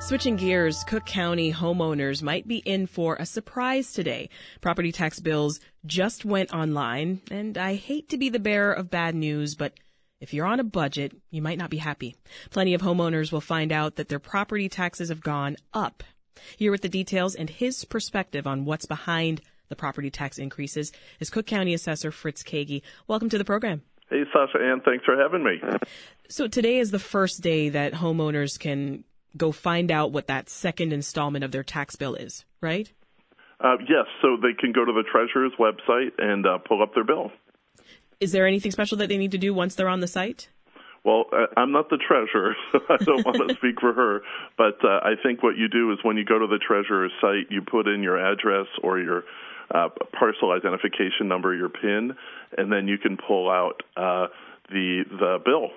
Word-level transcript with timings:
Switching 0.00 0.36
gears, 0.36 0.82
Cook 0.84 1.04
County 1.04 1.52
homeowners 1.52 2.22
might 2.22 2.48
be 2.48 2.56
in 2.56 2.86
for 2.86 3.16
a 3.16 3.26
surprise 3.26 3.92
today. 3.92 4.30
Property 4.62 4.92
tax 4.92 5.20
bills 5.20 5.60
just 5.84 6.24
went 6.24 6.52
online, 6.52 7.20
and 7.30 7.58
I 7.58 7.74
hate 7.74 8.08
to 8.08 8.16
be 8.16 8.30
the 8.30 8.40
bearer 8.40 8.72
of 8.72 8.90
bad 8.90 9.14
news, 9.14 9.54
but 9.54 9.74
if 10.18 10.32
you're 10.32 10.46
on 10.46 10.58
a 10.58 10.64
budget, 10.64 11.12
you 11.30 11.42
might 11.42 11.58
not 11.58 11.68
be 11.68 11.76
happy. 11.76 12.16
Plenty 12.50 12.72
of 12.72 12.80
homeowners 12.80 13.30
will 13.30 13.42
find 13.42 13.70
out 13.70 13.96
that 13.96 14.08
their 14.08 14.18
property 14.18 14.70
taxes 14.70 15.10
have 15.10 15.20
gone 15.20 15.56
up. 15.74 16.02
Here 16.56 16.72
with 16.72 16.80
the 16.80 16.88
details 16.88 17.34
and 17.34 17.50
his 17.50 17.84
perspective 17.84 18.46
on 18.46 18.64
what's 18.64 18.86
behind 18.86 19.42
the 19.68 19.76
property 19.76 20.10
tax 20.10 20.38
increases 20.38 20.92
is 21.20 21.30
Cook 21.30 21.46
County 21.46 21.74
Assessor 21.74 22.10
Fritz 22.10 22.42
Kaegi. 22.42 22.80
Welcome 23.06 23.28
to 23.28 23.38
the 23.38 23.44
program. 23.44 23.82
Hey, 24.08 24.24
Sasha 24.32 24.58
Ann, 24.58 24.80
thanks 24.80 25.04
for 25.04 25.16
having 25.16 25.44
me. 25.44 25.60
So 26.28 26.48
today 26.48 26.78
is 26.78 26.90
the 26.90 26.98
first 26.98 27.42
day 27.42 27.68
that 27.68 27.92
homeowners 27.92 28.58
can 28.58 29.04
go 29.36 29.52
find 29.52 29.90
out 29.90 30.12
what 30.12 30.26
that 30.26 30.48
second 30.48 30.92
installment 30.92 31.44
of 31.44 31.52
their 31.52 31.62
tax 31.62 31.96
bill 31.96 32.14
is, 32.14 32.44
right? 32.60 32.92
Uh, 33.60 33.76
yes, 33.80 34.06
so 34.22 34.36
they 34.40 34.54
can 34.58 34.72
go 34.72 34.84
to 34.84 34.92
the 34.92 35.04
treasurer's 35.10 35.52
website 35.58 36.12
and 36.18 36.46
uh, 36.46 36.58
pull 36.58 36.82
up 36.82 36.94
their 36.94 37.04
bill. 37.04 37.30
Is 38.18 38.32
there 38.32 38.46
anything 38.46 38.70
special 38.70 38.98
that 38.98 39.08
they 39.08 39.18
need 39.18 39.32
to 39.32 39.38
do 39.38 39.52
once 39.52 39.74
they're 39.74 39.88
on 39.88 40.00
the 40.00 40.06
site? 40.06 40.48
Well, 41.04 41.24
I'm 41.56 41.72
not 41.72 41.88
the 41.88 41.96
treasurer, 41.96 42.54
so 42.72 42.80
I 42.88 42.96
don't 42.98 43.24
want 43.24 43.48
to 43.48 43.54
speak 43.58 43.80
for 43.80 43.92
her. 43.92 44.20
But 44.58 44.84
uh, 44.84 45.00
I 45.02 45.14
think 45.22 45.42
what 45.42 45.56
you 45.56 45.68
do 45.68 45.92
is 45.92 45.98
when 46.02 46.16
you 46.16 46.24
go 46.24 46.38
to 46.38 46.46
the 46.46 46.58
treasurer's 46.58 47.12
site, 47.20 47.50
you 47.50 47.62
put 47.62 47.86
in 47.86 48.02
your 48.02 48.18
address 48.18 48.66
or 48.82 48.98
your 48.98 49.24
uh, 49.74 49.88
parcel 50.18 50.52
identification 50.52 51.28
number, 51.28 51.54
your 51.54 51.68
PIN, 51.70 52.14
and 52.58 52.70
then 52.70 52.88
you 52.88 52.98
can 52.98 53.16
pull 53.16 53.48
out 53.48 53.82
uh, 53.96 54.26
the 54.68 55.04
the 55.08 55.38
bill. 55.44 55.70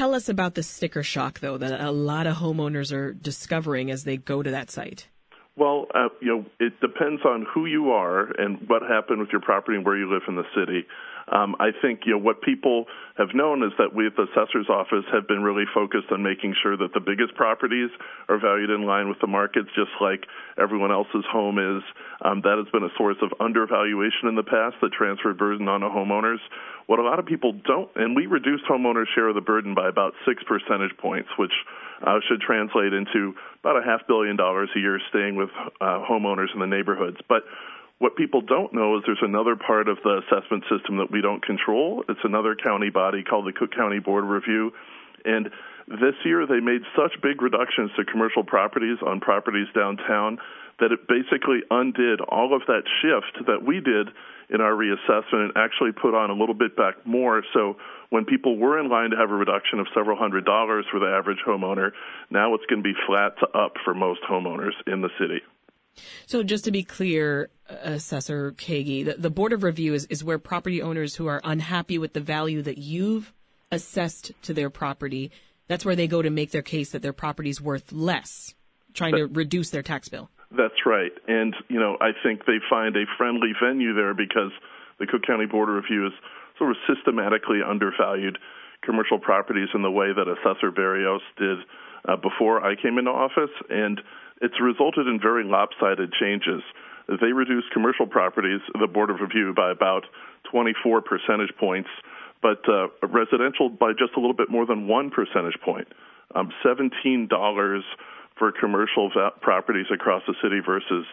Tell 0.00 0.14
us 0.14 0.30
about 0.30 0.54
the 0.54 0.62
sticker 0.62 1.02
shock, 1.02 1.40
though, 1.40 1.58
that 1.58 1.78
a 1.78 1.90
lot 1.90 2.26
of 2.26 2.38
homeowners 2.38 2.90
are 2.90 3.12
discovering 3.12 3.90
as 3.90 4.04
they 4.04 4.16
go 4.16 4.42
to 4.42 4.50
that 4.50 4.70
site. 4.70 5.08
Well, 5.56 5.88
uh, 5.94 6.08
you 6.22 6.28
know, 6.28 6.46
it 6.58 6.72
depends 6.80 7.20
on 7.26 7.44
who 7.52 7.66
you 7.66 7.90
are 7.90 8.32
and 8.40 8.66
what 8.66 8.80
happened 8.80 9.20
with 9.20 9.28
your 9.30 9.42
property 9.42 9.76
and 9.76 9.84
where 9.84 9.98
you 9.98 10.10
live 10.10 10.22
in 10.26 10.36
the 10.36 10.46
city. 10.56 10.86
Um, 11.30 11.54
I 11.60 11.70
think 11.70 12.00
you 12.06 12.12
know 12.12 12.18
what 12.18 12.42
people 12.42 12.86
have 13.16 13.30
known 13.34 13.62
is 13.62 13.70
that 13.78 13.94
we 13.94 14.06
at 14.06 14.16
the 14.16 14.26
assessor's 14.26 14.68
office 14.68 15.06
have 15.12 15.28
been 15.28 15.42
really 15.42 15.64
focused 15.72 16.10
on 16.10 16.22
making 16.22 16.54
sure 16.62 16.76
that 16.76 16.92
the 16.92 17.00
biggest 17.00 17.34
properties 17.34 17.90
are 18.28 18.38
valued 18.38 18.70
in 18.70 18.82
line 18.82 19.08
with 19.08 19.18
the 19.20 19.30
markets, 19.30 19.68
just 19.76 19.94
like 20.00 20.26
everyone 20.58 20.90
else's 20.90 21.24
home 21.30 21.58
is. 21.58 21.82
Um, 22.22 22.42
that 22.42 22.58
has 22.58 22.66
been 22.72 22.82
a 22.82 22.92
source 22.98 23.16
of 23.22 23.30
undervaluation 23.38 24.26
in 24.26 24.34
the 24.34 24.42
past 24.42 24.76
that 24.82 24.90
transferred 24.92 25.38
burden 25.38 25.68
onto 25.68 25.86
homeowners. 25.86 26.42
What 26.86 26.98
a 26.98 27.06
lot 27.06 27.20
of 27.20 27.26
people 27.26 27.52
don't, 27.52 27.90
and 27.94 28.16
we 28.16 28.26
reduced 28.26 28.64
homeowners' 28.66 29.06
share 29.14 29.28
of 29.28 29.36
the 29.36 29.40
burden 29.40 29.74
by 29.74 29.88
about 29.88 30.14
six 30.26 30.42
percentage 30.42 30.96
points, 30.98 31.28
which 31.38 31.54
uh, 32.02 32.18
should 32.26 32.40
translate 32.40 32.92
into 32.92 33.34
about 33.62 33.76
a 33.76 33.84
half 33.84 34.06
billion 34.08 34.34
dollars 34.34 34.70
a 34.74 34.78
year 34.80 34.98
staying 35.10 35.36
with 35.36 35.50
uh, 35.80 36.02
homeowners 36.02 36.52
in 36.54 36.60
the 36.60 36.66
neighborhoods. 36.66 37.18
But 37.28 37.44
what 38.00 38.16
people 38.16 38.40
don't 38.40 38.72
know 38.72 38.96
is 38.96 39.04
there's 39.04 39.20
another 39.20 39.56
part 39.56 39.86
of 39.86 39.98
the 40.02 40.24
assessment 40.24 40.64
system 40.72 40.96
that 40.96 41.12
we 41.12 41.20
don't 41.20 41.44
control. 41.44 42.02
It's 42.08 42.24
another 42.24 42.56
county 42.56 42.88
body 42.88 43.22
called 43.22 43.46
the 43.46 43.52
Cook 43.52 43.76
County 43.76 44.00
Board 44.00 44.24
of 44.24 44.30
Review. 44.30 44.72
And 45.26 45.50
this 45.86 46.16
year 46.24 46.46
they 46.48 46.60
made 46.60 46.80
such 46.96 47.20
big 47.20 47.42
reductions 47.42 47.90
to 47.96 48.04
commercial 48.06 48.42
properties 48.42 48.96
on 49.06 49.20
properties 49.20 49.68
downtown 49.76 50.38
that 50.80 50.92
it 50.92 51.06
basically 51.12 51.60
undid 51.70 52.22
all 52.22 52.56
of 52.56 52.62
that 52.68 52.88
shift 53.04 53.46
that 53.46 53.60
we 53.68 53.84
did 53.84 54.08
in 54.48 54.62
our 54.62 54.72
reassessment 54.72 55.44
and 55.44 55.52
actually 55.56 55.92
put 55.92 56.14
on 56.14 56.30
a 56.30 56.32
little 56.32 56.56
bit 56.56 56.74
back 56.74 57.04
more. 57.04 57.44
So 57.52 57.76
when 58.08 58.24
people 58.24 58.56
were 58.56 58.80
in 58.80 58.88
line 58.88 59.10
to 59.10 59.16
have 59.16 59.30
a 59.30 59.36
reduction 59.36 59.78
of 59.78 59.86
several 59.94 60.16
hundred 60.16 60.46
dollars 60.46 60.86
for 60.90 61.00
the 61.00 61.12
average 61.12 61.44
homeowner, 61.46 61.90
now 62.30 62.54
it's 62.54 62.64
going 62.64 62.82
to 62.82 62.88
be 62.88 62.96
flat 63.06 63.36
to 63.40 63.46
up 63.52 63.74
for 63.84 63.92
most 63.92 64.20
homeowners 64.24 64.72
in 64.86 65.02
the 65.02 65.10
city. 65.20 65.44
So 66.26 66.42
just 66.42 66.64
to 66.64 66.70
be 66.70 66.82
clear, 66.82 67.50
Assessor 67.82 68.52
Kaegi, 68.52 69.04
the, 69.04 69.14
the 69.14 69.30
Board 69.30 69.52
of 69.52 69.62
Review 69.62 69.94
is, 69.94 70.06
is 70.06 70.24
where 70.24 70.38
property 70.38 70.82
owners 70.82 71.16
who 71.16 71.26
are 71.26 71.40
unhappy 71.44 71.98
with 71.98 72.12
the 72.12 72.20
value 72.20 72.62
that 72.62 72.78
you've 72.78 73.32
assessed 73.70 74.32
to 74.42 74.54
their 74.54 74.70
property, 74.70 75.30
that's 75.68 75.84
where 75.84 75.96
they 75.96 76.08
go 76.08 76.22
to 76.22 76.30
make 76.30 76.50
their 76.50 76.62
case 76.62 76.90
that 76.90 77.02
their 77.02 77.12
property 77.12 77.50
is 77.50 77.60
worth 77.60 77.92
less, 77.92 78.54
trying 78.94 79.14
to 79.14 79.26
reduce 79.26 79.70
their 79.70 79.82
tax 79.82 80.08
bill. 80.08 80.30
That's 80.50 80.84
right. 80.84 81.12
And, 81.28 81.54
you 81.68 81.78
know, 81.78 81.96
I 82.00 82.10
think 82.24 82.44
they 82.44 82.58
find 82.68 82.96
a 82.96 83.04
friendly 83.16 83.52
venue 83.62 83.94
there 83.94 84.14
because 84.14 84.50
the 84.98 85.06
Cook 85.06 85.22
County 85.26 85.46
Board 85.46 85.68
of 85.68 85.76
Review 85.76 86.08
is 86.08 86.12
sort 86.58 86.72
of 86.72 86.76
systematically 86.92 87.60
undervalued 87.64 88.36
commercial 88.82 89.18
properties 89.18 89.68
in 89.74 89.82
the 89.82 89.90
way 89.90 90.08
that 90.12 90.26
Assessor 90.26 90.72
Berrios 90.72 91.20
did 91.38 91.58
uh, 92.08 92.16
before 92.16 92.64
I 92.64 92.74
came 92.74 92.98
into 92.98 93.10
office. 93.10 93.54
And 93.68 94.00
it's 94.42 94.60
resulted 94.60 95.06
in 95.06 95.20
very 95.20 95.44
lopsided 95.44 96.12
changes. 96.18 96.62
They 97.20 97.32
reduced 97.32 97.70
commercial 97.72 98.06
properties, 98.06 98.60
the 98.78 98.86
Board 98.86 99.10
of 99.10 99.16
Review, 99.20 99.52
by 99.56 99.72
about 99.72 100.04
24 100.50 101.02
percentage 101.02 101.50
points, 101.58 101.88
but 102.40 102.62
uh, 102.68 102.88
residential 103.06 103.68
by 103.68 103.92
just 103.92 104.14
a 104.16 104.20
little 104.20 104.36
bit 104.36 104.50
more 104.50 104.66
than 104.66 104.86
one 104.86 105.10
percentage 105.10 105.58
point. 105.64 105.88
Um, 106.34 106.50
$17 106.64 107.80
for 108.38 108.52
commercial 108.52 109.10
va- 109.10 109.32
properties 109.40 109.86
across 109.92 110.22
the 110.26 110.34
city 110.42 110.60
versus 110.64 111.04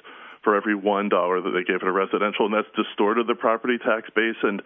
for 0.44 0.56
every 0.56 0.76
one 0.76 1.10
dollar 1.10 1.42
that 1.42 1.50
they 1.50 1.64
gave 1.64 1.82
a 1.82 1.92
residential, 1.92 2.46
and 2.46 2.54
that's 2.54 2.70
distorted 2.76 3.28
the 3.28 3.36
property 3.36 3.78
tax 3.78 4.10
base. 4.16 4.38
And 4.44 4.62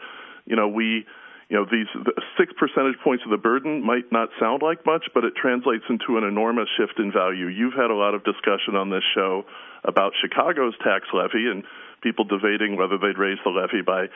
you 0.45 0.55
know, 0.55 0.67
we 0.67 1.05
you 1.51 1.57
know, 1.57 1.67
these 1.67 1.91
six 2.39 2.53
percentage 2.55 2.95
points 3.03 3.25
of 3.25 3.29
the 3.29 3.37
burden 3.37 3.83
might 3.85 4.09
not 4.09 4.29
sound 4.39 4.61
like 4.63 4.85
much, 4.85 5.03
but 5.13 5.25
it 5.25 5.35
translates 5.35 5.83
into 5.89 6.17
an 6.17 6.23
enormous 6.23 6.69
shift 6.79 6.97
in 6.97 7.11
value. 7.11 7.47
You've 7.47 7.75
had 7.75 7.91
a 7.91 7.93
lot 7.93 8.15
of 8.15 8.23
discussion 8.23 8.79
on 8.79 8.89
this 8.89 9.03
show 9.13 9.43
about 9.83 10.13
Chicago's 10.23 10.75
tax 10.79 11.11
levy 11.11 11.51
and 11.51 11.63
people 12.01 12.23
debating 12.23 12.77
whether 12.77 12.97
they'd 12.97 13.19
raise 13.19 13.37
the 13.43 13.51
levy 13.51 13.83
by 13.85 14.07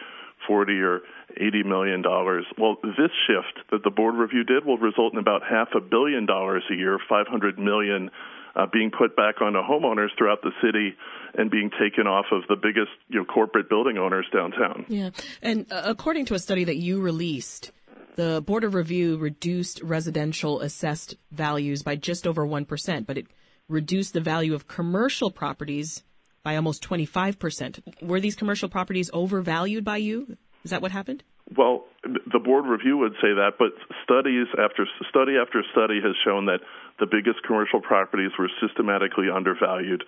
40 0.47 0.79
or 0.79 1.01
80 1.35 1.63
million 1.63 2.01
dollars. 2.01 2.45
Well, 2.57 2.78
this 2.81 3.12
shift 3.28 3.68
that 3.69 3.84
the 3.84 3.91
board 3.91 4.16
review 4.16 4.45
did 4.45 4.63
will 4.63 4.78
result 4.78 5.12
in 5.12 5.19
about 5.19 5.44
half 5.44 5.75
a 5.75 5.81
billion 5.81 6.25
dollars 6.25 6.63
a 6.72 6.75
year, 6.75 7.00
500 7.09 7.59
million 7.59 8.12
uh, 8.56 8.66
being 8.72 8.92
put 8.92 9.16
back 9.16 9.42
onto 9.42 9.60
homeowners 9.60 10.10
throughout 10.18 10.42
the 10.42 10.52
city 10.64 10.96
and 11.38 11.52
being 11.52 11.70
taken 11.72 12.08
off 12.08 12.26
of 12.32 12.44
the 12.48 12.56
biggest 12.56 12.92
you 13.10 13.20
know, 13.20 13.26
corporate 13.26 13.70
building 13.70 13.98
owners 13.98 14.26
downtown. 14.34 14.86
Yeah, 14.88 15.10
and 15.42 15.72
uh, 15.72 15.82
according 15.86 16.26
to 16.28 16.34
a 16.34 16.40
study 16.40 16.64
that 16.64 16.78
you 16.78 17.02
released, 17.02 17.72
the 18.16 18.42
Board 18.46 18.64
of 18.64 18.74
Review 18.74 19.18
reduced 19.18 19.82
residential 19.82 20.62
assessed 20.62 21.16
values 21.32 21.84
by 21.84 21.96
just 21.96 22.26
over 22.26 22.46
1%, 22.46 23.06
but 23.06 23.18
it 23.18 23.28
reduced 23.68 24.14
the 24.14 24.22
value 24.22 24.54
of 24.54 24.68
commercial 24.68 25.32
properties 25.32 26.04
by 26.44 26.56
almost 26.56 26.88
25%. 26.88 27.82
Were 28.02 28.20
these 28.20 28.36
commercial 28.36 28.70
properties 28.70 29.10
overvalued 29.12 29.84
by 29.84 29.98
you? 29.98 30.38
Is 30.64 30.72
that 30.72 30.82
what 30.82 30.92
happened? 30.92 31.24
Well, 31.56 31.86
the 32.06 32.40
board 32.40 32.66
review 32.66 32.98
would 32.98 33.14
say 33.22 33.34
that, 33.34 33.58
but 33.58 33.74
studies 34.04 34.48
after 34.58 34.88
study 35.10 35.38
after 35.42 35.64
study 35.72 36.02
has 36.02 36.16
shown 36.24 36.46
that 36.46 36.62
the 37.00 37.06
biggest 37.06 37.44
commercial 37.44 37.82
properties 37.82 38.32
were 38.38 38.50
systematically 38.62 39.28
undervalued. 39.34 40.04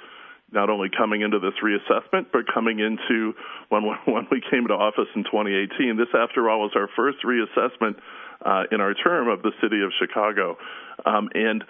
Not 0.51 0.69
only 0.69 0.87
coming 0.87 1.21
into 1.21 1.39
this 1.39 1.55
reassessment, 1.59 2.27
but 2.31 2.47
coming 2.53 2.79
into 2.79 3.33
when 3.69 3.83
when 4.05 4.27
we 4.31 4.41
came 4.49 4.67
to 4.67 4.73
office 4.73 5.09
in 5.15 5.23
2018. 5.25 5.97
This, 5.97 6.07
after 6.15 6.49
all, 6.49 6.61
was 6.61 6.71
our 6.75 6.87
first 6.95 7.19
reassessment 7.25 7.99
uh, 8.45 8.63
in 8.71 8.79
our 8.79 8.93
term 8.93 9.27
of 9.27 9.41
the 9.41 9.51
city 9.61 9.81
of 9.81 9.91
Chicago, 9.99 10.57
um, 11.05 11.29
and 11.33 11.63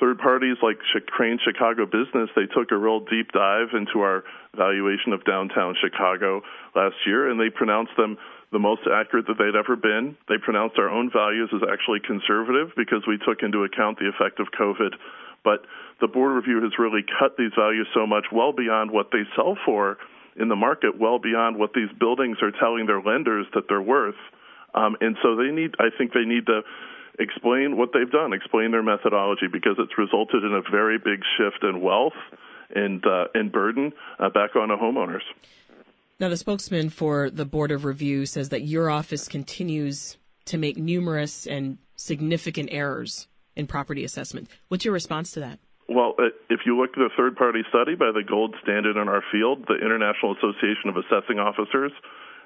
third 0.00 0.18
parties 0.18 0.56
like 0.62 0.78
Crain 1.06 1.38
Chicago 1.42 1.86
Business, 1.86 2.30
they 2.36 2.46
took 2.46 2.70
a 2.70 2.76
real 2.76 3.00
deep 3.00 3.32
dive 3.32 3.68
into 3.72 4.00
our 4.00 4.24
valuation 4.56 5.12
of 5.12 5.24
downtown 5.24 5.74
Chicago 5.80 6.42
last 6.74 6.96
year, 7.06 7.30
and 7.30 7.40
they 7.40 7.50
pronounced 7.50 7.92
them 7.96 8.16
the 8.52 8.58
most 8.58 8.82
accurate 8.88 9.26
that 9.26 9.36
they'd 9.38 9.58
ever 9.58 9.76
been. 9.76 10.16
They 10.28 10.38
pronounced 10.42 10.78
our 10.78 10.88
own 10.88 11.10
values 11.12 11.50
as 11.52 11.60
actually 11.68 12.00
conservative 12.00 12.72
because 12.76 13.04
we 13.06 13.18
took 13.18 13.42
into 13.42 13.64
account 13.64 13.98
the 13.98 14.08
effect 14.08 14.40
of 14.40 14.48
COVID. 14.58 14.94
But 15.44 15.64
the 16.00 16.08
board 16.08 16.32
review 16.32 16.62
has 16.62 16.72
really 16.78 17.04
cut 17.18 17.36
these 17.36 17.52
values 17.56 17.86
so 17.94 18.06
much, 18.06 18.26
well 18.32 18.52
beyond 18.52 18.90
what 18.90 19.10
they 19.12 19.24
sell 19.36 19.56
for 19.64 19.98
in 20.36 20.48
the 20.48 20.56
market, 20.56 20.98
well 20.98 21.18
beyond 21.18 21.58
what 21.58 21.72
these 21.74 21.90
buildings 21.98 22.38
are 22.42 22.52
telling 22.52 22.86
their 22.86 23.02
lenders 23.02 23.46
that 23.54 23.64
they're 23.68 23.82
worth. 23.82 24.18
Um, 24.74 24.96
and 25.00 25.16
so 25.22 25.36
they 25.36 25.50
need, 25.50 25.74
I 25.78 25.90
think 25.96 26.12
they 26.12 26.24
need 26.24 26.46
to 26.46 26.62
explain 27.18 27.76
what 27.76 27.90
they've 27.92 28.10
done, 28.10 28.32
explain 28.32 28.70
their 28.70 28.82
methodology, 28.82 29.48
because 29.50 29.76
it's 29.78 29.98
resulted 29.98 30.44
in 30.44 30.54
a 30.54 30.62
very 30.70 30.98
big 30.98 31.20
shift 31.36 31.64
in 31.64 31.80
wealth 31.80 32.16
and 32.74 33.04
uh, 33.06 33.26
and 33.34 33.50
burden 33.50 33.92
uh, 34.18 34.28
back 34.28 34.54
onto 34.54 34.76
homeowners. 34.76 35.24
Now, 36.20 36.28
the 36.28 36.36
spokesman 36.36 36.90
for 36.90 37.30
the 37.30 37.44
Board 37.44 37.70
of 37.70 37.84
Review 37.84 38.26
says 38.26 38.48
that 38.48 38.62
your 38.62 38.90
office 38.90 39.28
continues 39.28 40.18
to 40.46 40.58
make 40.58 40.76
numerous 40.76 41.46
and 41.46 41.78
significant 41.94 42.70
errors 42.72 43.28
in 43.54 43.68
property 43.68 44.02
assessment. 44.02 44.48
What's 44.66 44.84
your 44.84 44.94
response 44.94 45.30
to 45.32 45.40
that? 45.40 45.60
Well, 45.88 46.14
uh, 46.18 46.34
if 46.50 46.60
you 46.66 46.76
look 46.76 46.90
at 46.96 47.02
a 47.02 47.08
third 47.16 47.36
party 47.36 47.62
study 47.70 47.94
by 47.94 48.10
the 48.12 48.22
gold 48.26 48.54
standard 48.62 49.00
in 49.00 49.08
our 49.08 49.22
field, 49.30 49.64
the 49.68 49.78
International 49.78 50.34
Association 50.34 50.90
of 50.90 50.96
Assessing 50.96 51.38
Officers, 51.38 51.92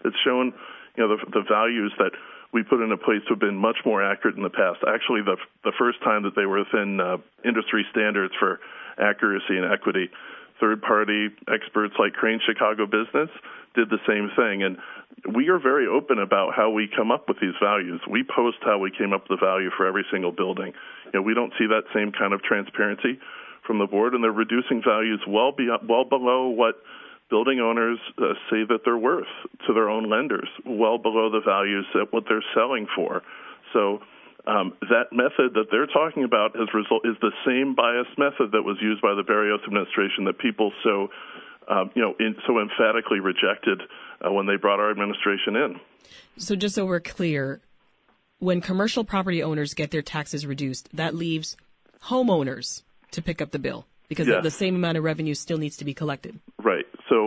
it's 0.04 0.16
shown 0.25 0.52
you 0.96 1.06
know 1.06 1.16
the, 1.16 1.25
the 1.32 1.44
values 1.48 1.92
that 1.98 2.12
we 2.52 2.62
put 2.62 2.82
into 2.82 2.96
place 2.98 3.25
have 3.30 3.40
been 3.40 3.56
much 3.56 3.78
more 3.84 4.04
accurate 4.04 4.36
in 4.36 4.42
the 4.42 4.52
past. 4.52 4.84
Actually, 4.86 5.22
the 5.22 5.36
the 5.64 5.72
first 5.78 5.98
time 6.04 6.22
that 6.22 6.36
they 6.36 6.46
were 6.46 6.60
within 6.60 7.00
uh, 7.00 7.16
industry 7.44 7.86
standards 7.90 8.34
for 8.38 8.60
accuracy 8.98 9.56
and 9.56 9.72
equity, 9.72 10.10
third 10.62 10.81
party 10.81 11.26
experts 11.53 11.94
like 11.99 12.12
Crain 12.14 12.38
Chicago 12.47 12.87
Business 12.87 13.29
did 13.75 13.91
the 13.91 13.99
same 14.06 14.31
thing. 14.38 14.62
And 14.62 14.79
we 15.35 15.49
are 15.49 15.59
very 15.59 15.88
open 15.88 16.20
about 16.20 16.55
how 16.55 16.70
we 16.70 16.87
come 16.87 17.11
up 17.11 17.26
with 17.26 17.38
these 17.41 17.59
values. 17.61 18.00
We 18.09 18.23
post 18.23 18.59
how 18.62 18.79
we 18.79 18.93
came 18.97 19.12
up 19.12 19.26
with 19.29 19.41
the 19.41 19.44
value 19.44 19.70
for 19.76 19.87
every 19.87 20.06
single 20.12 20.31
building. 20.31 20.73
You 21.12 21.19
know, 21.19 21.23
we 21.23 21.35
don't 21.35 21.53
see 21.59 21.67
that 21.67 21.91
same 21.93 22.12
kind 22.12 22.32
of 22.32 22.43
transparency 22.43 23.19
from 23.67 23.79
the 23.79 23.87
board, 23.87 24.14
and 24.14 24.23
they're 24.23 24.31
reducing 24.31 24.82
values 24.87 25.20
well 25.26 25.53
well 25.88 26.05
below 26.05 26.49
what 26.49 26.76
building 27.31 27.61
owners 27.61 27.99
uh, 28.19 28.35
say 28.50 28.62
that 28.69 28.81
they're 28.85 28.99
worth 28.99 29.31
to 29.67 29.73
their 29.73 29.88
own 29.88 30.11
lenders, 30.11 30.49
well 30.67 30.99
below 30.99 31.31
the 31.31 31.41
values 31.41 31.87
that 31.94 32.12
what 32.12 32.25
they're 32.29 32.44
selling 32.55 32.87
for. 32.94 33.23
So 33.73 34.00
um, 34.46 34.74
that 34.80 35.12
method 35.12 35.54
that 35.54 35.66
they're 35.70 35.86
talking 35.86 36.24
about 36.24 36.56
has 36.56 36.68
result 36.74 37.06
is 37.06 37.16
the 37.20 37.32
same 37.46 37.74
bias 37.74 38.08
method 38.18 38.52
that 38.52 38.62
was 38.62 38.76
used 38.80 39.00
by 39.00 39.14
the 39.14 39.22
Berrios 39.22 39.62
administration 39.64 40.24
that 40.24 40.38
people 40.38 40.72
so 40.82 41.08
um, 41.68 41.90
you 41.94 42.02
know 42.02 42.14
in, 42.18 42.34
so 42.46 42.58
emphatically 42.58 43.20
rejected 43.20 43.82
uh, 44.20 44.32
when 44.32 44.46
they 44.46 44.56
brought 44.56 44.80
our 44.80 44.90
administration 44.90 45.56
in. 45.56 45.80
So 46.36 46.56
just 46.56 46.74
so 46.74 46.84
we're 46.84 47.00
clear, 47.00 47.60
when 48.38 48.60
commercial 48.60 49.04
property 49.04 49.42
owners 49.42 49.74
get 49.74 49.90
their 49.90 50.02
taxes 50.02 50.46
reduced, 50.46 50.88
that 50.96 51.14
leaves 51.14 51.56
homeowners 52.06 52.82
to 53.12 53.22
pick 53.22 53.40
up 53.40 53.52
the 53.52 53.58
bill 53.58 53.86
because 54.08 54.26
yes. 54.26 54.42
the 54.42 54.50
same 54.50 54.74
amount 54.74 54.98
of 54.98 55.04
revenue 55.04 55.34
still 55.34 55.58
needs 55.58 55.76
to 55.76 55.84
be 55.84 55.94
collected. 55.94 56.38
Right. 56.62 56.84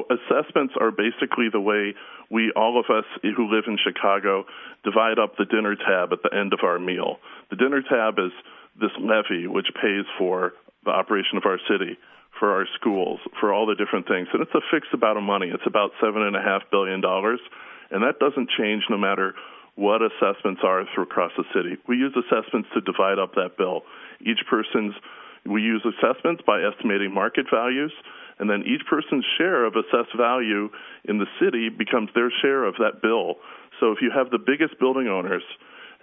Assessments 0.09 0.73
are 0.79 0.91
basically 0.91 1.49
the 1.51 1.61
way 1.61 1.93
we, 2.29 2.51
all 2.55 2.79
of 2.79 2.85
us 2.89 3.05
who 3.21 3.49
live 3.49 3.65
in 3.67 3.77
Chicago, 3.77 4.45
divide 4.83 5.19
up 5.19 5.37
the 5.37 5.45
dinner 5.45 5.75
tab 5.75 6.13
at 6.13 6.21
the 6.23 6.33
end 6.35 6.53
of 6.53 6.59
our 6.63 6.79
meal. 6.79 7.17
The 7.49 7.55
dinner 7.55 7.81
tab 7.81 8.19
is 8.19 8.31
this 8.79 8.91
levy 8.99 9.47
which 9.47 9.67
pays 9.81 10.05
for 10.17 10.53
the 10.83 10.91
operation 10.91 11.37
of 11.37 11.45
our 11.45 11.59
city, 11.69 11.97
for 12.39 12.51
our 12.51 12.65
schools, 12.79 13.19
for 13.39 13.53
all 13.53 13.65
the 13.65 13.75
different 13.75 14.07
things. 14.07 14.27
And 14.33 14.41
it's 14.41 14.53
a 14.53 14.61
fixed 14.71 14.93
amount 14.93 15.17
of 15.17 15.23
money. 15.23 15.49
It's 15.53 15.65
about 15.65 15.91
seven 16.01 16.21
and 16.21 16.35
a 16.35 16.41
half 16.41 16.63
billion 16.71 17.01
dollars. 17.01 17.39
And 17.91 18.03
that 18.03 18.19
doesn't 18.19 18.49
change 18.57 18.83
no 18.89 18.97
matter 18.97 19.33
what 19.75 20.01
assessments 20.01 20.61
are 20.63 20.85
through 20.93 21.03
across 21.03 21.31
the 21.37 21.43
city. 21.53 21.77
We 21.87 21.97
use 21.97 22.15
assessments 22.15 22.69
to 22.73 22.81
divide 22.81 23.19
up 23.19 23.35
that 23.35 23.57
bill. 23.57 23.83
Each 24.21 24.39
person's 24.49 24.93
we 25.45 25.61
use 25.61 25.85
assessments 25.85 26.41
by 26.45 26.63
estimating 26.63 27.13
market 27.13 27.45
values, 27.53 27.93
and 28.39 28.49
then 28.49 28.63
each 28.67 28.85
person's 28.89 29.25
share 29.37 29.65
of 29.65 29.75
assessed 29.75 30.15
value 30.17 30.69
in 31.05 31.19
the 31.19 31.27
city 31.39 31.69
becomes 31.69 32.09
their 32.13 32.31
share 32.41 32.65
of 32.65 32.75
that 32.79 33.01
bill. 33.01 33.35
So 33.79 33.91
if 33.91 33.99
you 34.01 34.11
have 34.11 34.29
the 34.29 34.39
biggest 34.39 34.79
building 34.79 35.07
owners 35.07 35.43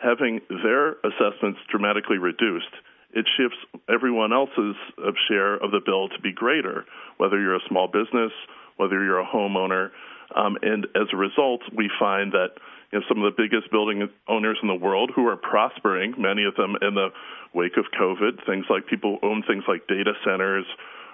having 0.02 0.40
their 0.48 0.96
assessments 1.04 1.60
dramatically 1.70 2.18
reduced, 2.18 2.72
it 3.12 3.26
shifts 3.36 3.58
everyone 3.92 4.32
else's 4.32 4.76
share 5.28 5.54
of 5.54 5.70
the 5.70 5.80
bill 5.84 6.08
to 6.08 6.20
be 6.20 6.32
greater, 6.32 6.84
whether 7.18 7.38
you're 7.38 7.56
a 7.56 7.68
small 7.68 7.86
business, 7.86 8.32
whether 8.76 9.04
you're 9.04 9.20
a 9.20 9.26
homeowner. 9.26 9.90
Um, 10.34 10.56
and 10.62 10.86
as 10.96 11.08
a 11.12 11.16
result, 11.16 11.60
we 11.76 11.90
find 12.00 12.32
that 12.32 12.56
you 12.90 12.98
know, 12.98 13.04
some 13.08 13.22
of 13.22 13.34
the 13.34 13.42
biggest 13.42 13.70
building 13.70 14.08
owners 14.28 14.58
in 14.62 14.68
the 14.68 14.74
world 14.74 15.12
who 15.14 15.28
are 15.28 15.36
prospering, 15.36 16.14
many 16.16 16.44
of 16.44 16.56
them 16.56 16.76
in 16.80 16.94
the 16.94 17.08
wake 17.54 17.76
of 17.76 17.84
COVID, 17.92 18.44
things 18.46 18.64
like 18.70 18.86
people 18.86 19.18
own 19.22 19.42
things 19.46 19.64
like 19.68 19.86
data 19.86 20.12
centers 20.24 20.64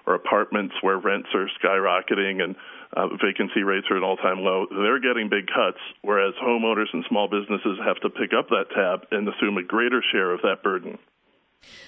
or 0.08 0.14
apartments 0.14 0.74
where 0.80 0.98
rents 0.98 1.28
are 1.34 1.48
skyrocketing 1.62 2.42
and 2.42 2.56
uh, 2.96 3.06
vacancy 3.22 3.62
rates 3.62 3.86
are 3.90 3.96
at 3.96 4.02
all 4.02 4.16
time 4.16 4.40
low, 4.40 4.66
they're 4.70 5.00
getting 5.00 5.28
big 5.28 5.46
cuts, 5.46 5.78
whereas 6.02 6.34
homeowners 6.42 6.86
and 6.92 7.04
small 7.08 7.28
businesses 7.28 7.78
have 7.84 7.96
to 8.00 8.08
pick 8.08 8.30
up 8.36 8.48
that 8.48 8.64
tab 8.74 9.06
and 9.10 9.28
assume 9.28 9.58
a 9.58 9.62
greater 9.62 10.02
share 10.10 10.32
of 10.32 10.40
that 10.42 10.62
burden. 10.62 10.98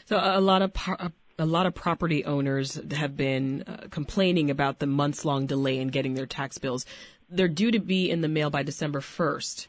So 0.05 0.19
a 0.23 0.41
lot 0.41 0.63
of 0.63 0.75
par- 0.75 1.13
a 1.39 1.47
lot 1.47 1.65
of 1.65 1.75
property 1.75 2.25
owners 2.27 2.79
have 2.93 3.17
been 3.17 3.65
uh, 3.67 3.87
complaining 3.91 4.51
about 4.51 4.79
the 4.79 4.87
months 4.87 5.25
long 5.25 5.47
delay 5.47 5.79
in 5.79 5.89
getting 5.89 6.13
their 6.13 6.27
tax 6.27 6.59
bills. 6.59 6.85
They're 7.31 7.49
due 7.49 7.71
to 7.71 7.79
be 7.79 8.11
in 8.11 8.21
the 8.21 8.29
mail 8.29 8.51
by 8.51 8.63
December 8.63 9.01
1st 9.01 9.69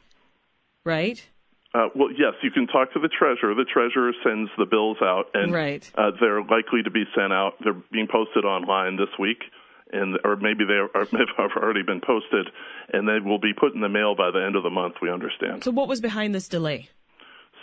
right? 0.84 1.24
Uh, 1.74 1.88
well, 1.96 2.10
yes, 2.12 2.34
you 2.44 2.52
can 2.52 2.68
talk 2.68 2.92
to 2.94 3.00
the 3.00 3.08
treasurer. 3.08 3.56
The 3.56 3.66
treasurer 3.66 4.12
sends 4.24 4.52
the 4.58 4.66
bills 4.66 4.98
out, 5.02 5.28
and 5.34 5.54
right. 5.54 5.90
uh, 5.96 6.12
they're 6.20 6.42
likely 6.42 6.84
to 6.84 6.92
be 6.92 7.06
sent 7.16 7.32
out. 7.32 7.54
They're 7.64 7.82
being 7.92 8.08
posted 8.12 8.44
online 8.44 8.98
this 8.98 9.10
week, 9.18 9.44
and 9.92 10.20
or 10.26 10.36
maybe 10.36 10.66
they 10.66 10.74
are, 10.74 10.90
have 11.38 11.52
already 11.56 11.84
been 11.84 12.02
posted, 12.02 12.48
and 12.92 13.08
they 13.08 13.20
will 13.24 13.40
be 13.40 13.54
put 13.54 13.74
in 13.74 13.80
the 13.80 13.90
mail 13.90 14.16
by 14.16 14.32
the 14.32 14.44
end 14.46 14.58
of 14.58 14.64
the 14.64 14.70
month. 14.70 14.96
We 15.02 15.10
understand. 15.10 15.64
So, 15.64 15.72
what 15.72 15.88
was 15.88 16.02
behind 16.02 16.36
this 16.36 16.50
delay? 16.50 16.90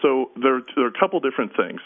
So 0.02 0.31
there, 0.40 0.62
there 0.76 0.84
are 0.84 0.88
a 0.88 0.99
couple 0.99 1.20
different 1.20 1.56
things. 1.56 1.81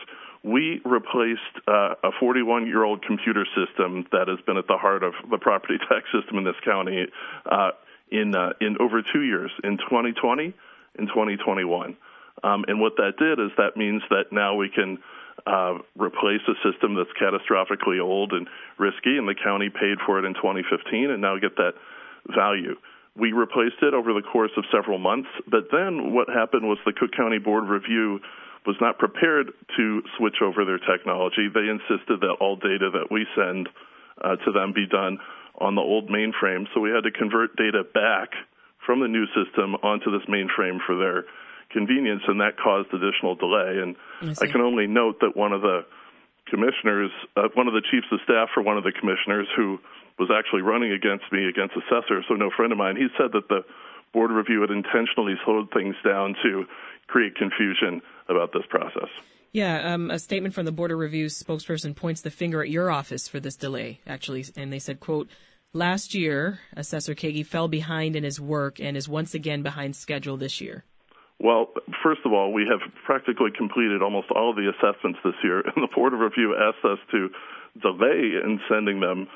We 0.45 0.81
replaced 0.85 1.41
uh, 1.67 1.95
a 2.03 2.11
41 2.19 2.67
year 2.67 2.85
old 2.85 3.03
computer 3.03 3.47
system 3.57 4.07
that 4.13 4.29
has 4.29 4.39
been 4.45 4.57
at 4.57 4.67
the 4.67 4.77
heart 4.77 5.03
of 5.03 5.15
the 5.31 5.39
property 5.39 5.79
tax 5.89 6.05
system 6.13 6.39
in 6.39 6.45
this 6.45 6.59
county 6.65 7.07
uh, 7.51 7.71
in 8.11 8.35
uh, 8.35 8.51
in 8.61 8.77
over 8.81 9.03
two 9.03 9.23
years. 9.23 9.51
In 9.65 9.79
2020 9.79 10.55
in 10.99 11.07
2021. 11.07 11.97
Um, 12.43 12.65
and 12.67 12.81
what 12.81 12.97
that 12.97 13.19
did 13.19 13.39
is 13.39 13.53
that 13.57 13.77
means 13.77 14.03
that 14.11 14.33
now 14.33 14.55
we 14.57 14.69
can 14.69 14.99
uh, 15.47 15.79
replace 15.97 16.43
a 16.49 16.57
system 16.63 16.95
that's 16.95 17.13
catastrophically 17.21 18.01
old 18.01 18.33
and 18.33 18.47
risky, 18.79 19.19
and 19.19 19.29
the 19.29 19.35
county 19.35 19.71
paid 19.71 19.99
for 20.07 20.19
it 20.19 20.25
in 20.25 20.35
2015 20.35 21.11
and 21.11 21.21
now 21.21 21.39
get 21.39 21.57
that 21.57 21.75
value. 22.35 22.77
We 23.17 23.33
replaced 23.33 23.83
it 23.83 23.93
over 23.93 24.15
the 24.15 24.23
course 24.23 24.53
of 24.57 24.65
several 24.73 24.99
months, 24.99 25.29
but 25.47 25.69
then 25.71 26.15
what 26.15 26.29
happened 26.29 26.65
was 26.65 26.79
the 26.85 26.93
Cook 26.93 27.11
County 27.17 27.39
Board 27.39 27.69
Review 27.69 28.21
was 28.65 28.77
not 28.81 28.99
prepared 28.99 29.53
to 29.77 30.03
switch 30.17 30.37
over 30.41 30.65
their 30.65 30.79
technology. 30.79 31.51
They 31.53 31.69
insisted 31.69 32.21
that 32.21 32.37
all 32.41 32.57
data 32.57 32.91
that 32.95 33.11
we 33.11 33.27
send 33.37 33.69
uh, 34.23 34.37
to 34.37 34.53
them 34.53 34.73
be 34.73 34.87
done 34.87 35.19
on 35.61 35.75
the 35.75 35.83
old 35.83 36.09
mainframe, 36.09 36.65
so 36.73 36.81
we 36.81 36.91
had 36.91 37.05
to 37.05 37.11
convert 37.11 37.57
data 37.57 37.83
back 37.85 38.31
from 38.87 39.01
the 39.01 39.09
new 39.09 39.27
system 39.35 39.75
onto 39.83 40.11
this 40.11 40.27
mainframe 40.29 40.79
for 40.87 40.97
their 40.97 41.25
convenience, 41.71 42.23
and 42.27 42.41
that 42.41 42.57
caused 42.57 42.89
additional 42.93 43.35
delay. 43.35 43.79
And 43.83 43.97
I, 44.21 44.45
I 44.45 44.47
can 44.51 44.61
only 44.61 44.87
note 44.87 45.21
that 45.21 45.37
one 45.37 45.53
of 45.53 45.63
the 45.63 45.85
commissioners, 46.49 47.11
uh, 47.37 47.49
one 47.55 47.69
of 47.69 47.75
the 47.75 47.83
chiefs 47.91 48.07
of 48.13 48.21
staff 48.25 48.49
for 48.55 48.63
one 48.63 48.77
of 48.77 48.85
the 48.85 48.93
commissioners 48.93 49.49
who 49.57 49.79
was 50.19 50.31
actually 50.31 50.63
running 50.63 50.93
against 50.93 51.25
me 51.33 51.49
against 51.49 51.75
assessor, 51.77 52.23
so 52.29 52.35
no 52.35 52.51
friend 52.55 52.73
of 52.73 52.79
mine, 52.79 52.97
he 52.97 53.09
said 53.17 53.33
that 53.33 53.49
the 53.49 53.65
board 54.13 54.31
review 54.31 54.61
had 54.61 54.71
intentionally 54.71 55.35
slowed 55.45 55.71
things 55.73 55.97
down 56.05 56.35
to 56.43 56.65
create 57.07 57.35
confusion 57.37 58.03
about 58.29 58.53
this 58.53 58.65
process. 58.69 59.09
Yeah, 59.53 59.93
um, 59.93 60.11
a 60.11 60.19
statement 60.19 60.55
from 60.55 60.65
the 60.65 60.73
Board 60.73 60.93
of 60.93 60.99
Review 60.99 61.27
spokesperson 61.27 61.95
points 61.95 62.23
the 62.23 62.31
finger 62.31 62.63
at 62.63 62.71
your 62.71 62.91
office 62.91 63.29
for 63.29 63.39
this 63.39 63.57
delay, 63.57 64.01
actually, 64.07 64.47
and 64.57 64.73
they 64.73 64.79
said, 64.79 64.99
quote, 64.99 65.29
Last 65.75 66.15
year, 66.15 66.61
Assessor 66.77 67.15
Kaegi 67.15 67.47
fell 67.47 67.69
behind 67.69 68.15
in 68.15 68.25
his 68.25 68.39
work 68.39 68.79
and 68.79 68.95
is 68.97 69.09
once 69.09 69.35
again 69.35 69.63
behind 69.63 69.97
schedule 69.97 70.37
this 70.37 70.61
year. 70.61 70.85
Well, 71.43 71.75
first 72.07 72.21
of 72.25 72.33
all, 72.33 72.53
we 72.53 72.71
have 72.71 72.81
practically 73.05 73.51
completed 73.51 74.01
almost 74.01 74.31
all 74.31 74.51
of 74.51 74.57
the 74.57 74.71
assessments 74.71 75.19
this 75.25 75.35
year, 75.43 75.59
and 75.67 75.83
the 75.83 75.91
Board 75.93 76.15
of 76.15 76.21
Review 76.21 76.55
asked 76.55 76.85
us 76.87 77.03
to 77.11 77.29
delay 77.83 78.39
in 78.39 78.61
sending 78.71 79.01
them 79.01 79.27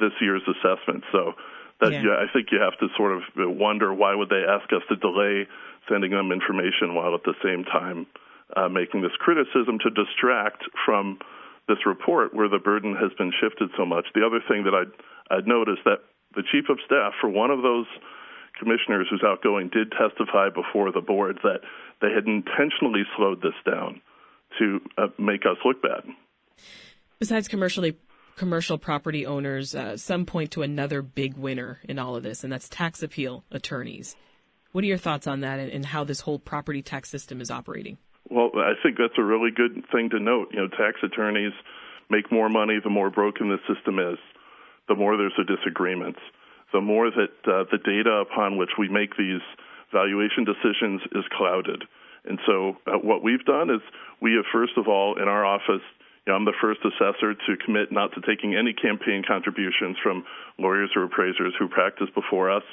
this 0.00 0.16
year's 0.20 0.42
assessment. 0.48 1.04
So 1.12 1.36
that 1.84 1.92
yeah. 1.92 2.00
yeah. 2.00 2.16
I 2.16 2.32
think 2.32 2.48
you 2.50 2.64
have 2.64 2.80
to 2.80 2.88
sort 2.96 3.12
of 3.12 3.22
wonder 3.36 3.92
why 3.92 4.14
would 4.14 4.30
they 4.30 4.40
ask 4.48 4.72
us 4.72 4.80
to 4.88 4.96
delay 4.96 5.46
sending 5.88 6.12
them 6.12 6.32
information 6.32 6.94
while 6.94 7.14
at 7.14 7.24
the 7.24 7.36
same 7.44 7.64
time 7.64 8.06
uh, 8.56 8.68
making 8.68 9.02
this 9.02 9.12
criticism 9.20 9.78
to 9.84 9.90
distract 9.92 10.64
from 10.86 11.18
this 11.68 11.84
report 11.84 12.32
where 12.32 12.48
the 12.48 12.58
burden 12.58 12.96
has 12.96 13.12
been 13.18 13.32
shifted 13.36 13.68
so 13.76 13.84
much. 13.84 14.06
The 14.14 14.24
other 14.24 14.40
thing 14.48 14.64
that 14.64 14.74
I'd, 14.74 14.92
I'd 15.28 15.46
notice 15.46 15.78
that 15.84 16.00
the 16.34 16.42
chief 16.50 16.72
of 16.72 16.78
staff 16.86 17.12
for 17.20 17.28
one 17.28 17.50
of 17.50 17.62
those 17.62 17.86
commissioners 18.60 19.08
who's 19.10 19.24
outgoing 19.26 19.70
did 19.72 19.90
testify 19.90 20.48
before 20.54 20.92
the 20.92 21.00
board 21.00 21.38
that 21.42 21.60
they 22.00 22.08
had 22.14 22.26
intentionally 22.26 23.02
slowed 23.16 23.42
this 23.42 23.56
down 23.64 24.00
to 24.58 24.80
uh, 24.98 25.08
make 25.18 25.42
us 25.42 25.56
look 25.64 25.82
bad. 25.82 26.04
Besides 27.18 27.48
commercially 27.48 27.96
commercial 28.36 28.78
property 28.78 29.26
owners, 29.26 29.74
uh, 29.74 29.96
some 29.96 30.24
point 30.24 30.52
to 30.52 30.62
another 30.62 31.02
big 31.02 31.36
winner 31.36 31.80
in 31.84 31.98
all 31.98 32.16
of 32.16 32.22
this, 32.22 32.44
and 32.44 32.52
that's 32.52 32.68
tax 32.68 33.02
appeal 33.02 33.44
attorneys. 33.50 34.16
What 34.72 34.84
are 34.84 34.86
your 34.86 34.98
thoughts 34.98 35.26
on 35.26 35.40
that 35.40 35.58
and, 35.58 35.70
and 35.70 35.84
how 35.84 36.04
this 36.04 36.20
whole 36.20 36.38
property 36.38 36.82
tax 36.82 37.10
system 37.10 37.40
is 37.40 37.50
operating? 37.50 37.98
Well, 38.30 38.50
I 38.54 38.74
think 38.82 38.96
that's 38.96 39.18
a 39.18 39.24
really 39.24 39.50
good 39.50 39.84
thing 39.92 40.10
to 40.10 40.20
note. 40.20 40.48
You 40.52 40.60
know, 40.60 40.68
tax 40.68 41.00
attorneys 41.02 41.52
make 42.08 42.30
more 42.30 42.48
money 42.48 42.78
the 42.82 42.90
more 42.90 43.10
broken 43.10 43.48
the 43.48 43.58
system 43.72 43.98
is, 43.98 44.18
the 44.88 44.94
more 44.94 45.16
there's 45.16 45.38
a 45.38 45.44
disagreement, 45.44 46.16
the 46.72 46.80
more 46.80 47.10
that 47.10 47.34
uh, 47.46 47.64
the 47.70 47.78
data 47.78 48.24
upon 48.24 48.56
which 48.56 48.70
we 48.78 48.88
make 48.88 49.16
these 49.16 49.42
valuation 49.92 50.44
decisions 50.44 51.02
is 51.12 51.24
clouded. 51.36 51.82
And 52.24 52.38
so, 52.46 52.76
uh, 52.86 52.98
what 53.02 53.22
we've 53.22 53.44
done 53.44 53.70
is 53.70 53.80
we 54.20 54.34
have, 54.34 54.44
first 54.52 54.76
of 54.76 54.88
all, 54.88 55.16
in 55.20 55.26
our 55.26 55.44
office, 55.44 55.82
you 56.26 56.32
know, 56.32 56.36
I'm 56.36 56.44
the 56.44 56.56
first 56.60 56.80
assessor 56.84 57.34
to 57.34 57.64
commit 57.64 57.90
not 57.90 58.12
to 58.12 58.20
taking 58.20 58.54
any 58.54 58.72
campaign 58.72 59.24
contributions 59.26 59.96
from 60.02 60.24
lawyers 60.58 60.90
or 60.94 61.04
appraisers 61.04 61.54
who 61.58 61.68
practiced 61.68 62.14
before 62.14 62.50
us. 62.50 62.64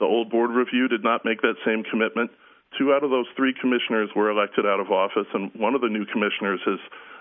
The 0.00 0.06
old 0.06 0.30
board 0.30 0.50
review 0.50 0.88
did 0.88 1.04
not 1.04 1.24
make 1.24 1.42
that 1.42 1.60
same 1.66 1.84
commitment. 1.84 2.30
Two 2.78 2.92
out 2.92 3.04
of 3.04 3.10
those 3.10 3.26
three 3.36 3.54
commissioners 3.60 4.10
were 4.16 4.30
elected 4.30 4.64
out 4.64 4.80
of 4.80 4.90
office, 4.90 5.26
and 5.32 5.52
one 5.54 5.74
of 5.74 5.80
the 5.80 5.88
new 5.88 6.04
commissioners 6.06 6.60
has 6.64 6.80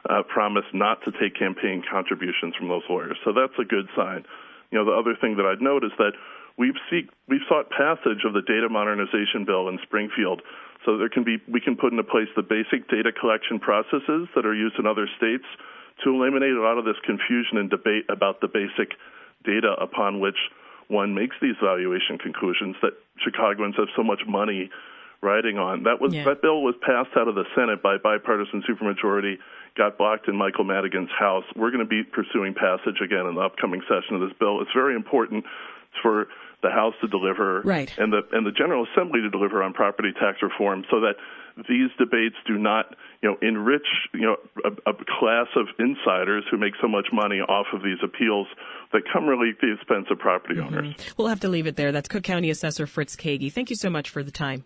uh, 0.09 0.23
promised 0.23 0.71
not 0.73 1.03
to 1.03 1.11
take 1.19 1.35
campaign 1.35 1.83
contributions 1.89 2.55
from 2.55 2.67
those 2.67 2.83
lawyers. 2.89 3.17
So 3.23 3.31
that's 3.33 3.55
a 3.59 3.65
good 3.65 3.87
sign. 3.95 4.23
You 4.71 4.79
know, 4.79 4.85
the 4.85 4.97
other 4.97 5.15
thing 5.19 5.37
that 5.37 5.45
I'd 5.45 5.61
note 5.61 5.83
is 5.83 5.91
that 5.97 6.13
we've 6.57 6.77
seek 6.89 7.09
we've 7.27 7.45
sought 7.47 7.69
passage 7.69 8.25
of 8.25 8.33
the 8.33 8.41
data 8.41 8.67
modernization 8.69 9.45
bill 9.45 9.69
in 9.69 9.79
Springfield, 9.83 10.41
so 10.85 10.97
there 10.97 11.09
can 11.09 11.23
be 11.23 11.37
we 11.47 11.61
can 11.61 11.75
put 11.77 11.91
into 11.91 12.03
place 12.03 12.27
the 12.35 12.43
basic 12.43 12.89
data 12.89 13.11
collection 13.11 13.59
processes 13.59 14.27
that 14.35 14.45
are 14.45 14.55
used 14.55 14.75
in 14.79 14.85
other 14.85 15.07
states 15.17 15.45
to 16.03 16.09
eliminate 16.13 16.53
a 16.53 16.61
lot 16.61 16.77
of 16.77 16.85
this 16.85 16.99
confusion 17.05 17.57
and 17.57 17.69
debate 17.69 18.05
about 18.09 18.41
the 18.41 18.47
basic 18.47 18.93
data 19.43 19.73
upon 19.79 20.19
which 20.19 20.37
one 20.87 21.13
makes 21.13 21.35
these 21.41 21.55
valuation 21.61 22.17
conclusions 22.17 22.75
that 22.81 22.93
Chicagoans 23.23 23.75
have 23.77 23.89
so 23.95 24.03
much 24.03 24.21
money 24.27 24.69
riding 25.21 25.57
on. 25.57 25.83
That 25.83 25.99
was 25.99 26.13
yeah. 26.13 26.23
that 26.25 26.41
bill 26.41 26.61
was 26.61 26.75
passed 26.81 27.15
out 27.17 27.27
of 27.27 27.35
the 27.35 27.45
Senate 27.55 27.81
by 27.81 27.97
bipartisan 27.97 28.63
supermajority, 28.63 29.37
got 29.77 29.97
blocked 29.97 30.27
in 30.27 30.35
Michael 30.35 30.63
Madigan's 30.63 31.09
House. 31.17 31.45
We're 31.55 31.71
going 31.71 31.85
to 31.85 31.89
be 31.89 32.03
pursuing 32.03 32.53
passage 32.53 32.99
again 33.03 33.25
in 33.27 33.35
the 33.35 33.41
upcoming 33.41 33.81
session 33.87 34.15
of 34.15 34.21
this 34.21 34.35
bill. 34.39 34.61
It's 34.61 34.73
very 34.73 34.95
important 34.95 35.45
for 36.01 36.27
the 36.63 36.69
House 36.69 36.95
to 37.01 37.07
deliver 37.07 37.61
right. 37.61 37.93
and 37.97 38.11
the 38.11 38.21
and 38.31 38.45
the 38.45 38.51
General 38.51 38.85
Assembly 38.91 39.21
to 39.21 39.29
deliver 39.29 39.61
on 39.61 39.73
property 39.73 40.09
tax 40.19 40.41
reform 40.41 40.83
so 40.89 41.01
that 41.01 41.13
these 41.69 41.89
debates 41.97 42.35
do 42.45 42.57
not, 42.57 42.95
you 43.21 43.29
know, 43.29 43.37
enrich, 43.47 43.85
you 44.13 44.21
know, 44.21 44.37
a, 44.63 44.89
a 44.89 44.93
class 45.19 45.47
of 45.55 45.67
insiders 45.79 46.43
who 46.49 46.57
make 46.57 46.73
so 46.81 46.87
much 46.87 47.07
money 47.11 47.37
off 47.37 47.67
of 47.73 47.81
these 47.81 47.97
appeals 48.03 48.47
that 48.93 49.01
come 49.11 49.25
really 49.25 49.49
at 49.49 49.61
the 49.61 49.73
expense 49.73 50.07
of 50.11 50.19
property 50.19 50.55
mm-hmm. 50.55 50.75
owners. 50.75 50.95
We'll 51.17 51.27
have 51.27 51.39
to 51.41 51.49
leave 51.49 51.67
it 51.67 51.75
there. 51.75 51.91
That's 51.91 52.07
Cook 52.07 52.23
County 52.23 52.49
Assessor 52.49 52.87
Fritz 52.87 53.15
Kaegi. 53.15 53.51
Thank 53.51 53.69
you 53.69 53.75
so 53.75 53.89
much 53.89 54.09
for 54.09 54.23
the 54.23 54.31
time. 54.31 54.63